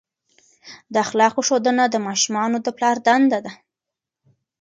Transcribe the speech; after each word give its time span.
د 0.93 0.95
اخلاقو 1.05 1.41
ښودنه 1.47 1.83
د 1.89 1.95
ماشومانو 2.07 2.57
د 2.61 2.67
پلار 2.77 2.97
دنده 3.05 3.39
ده. 3.45 3.51